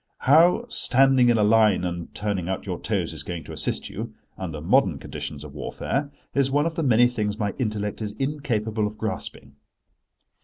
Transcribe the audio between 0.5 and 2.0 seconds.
standing in a line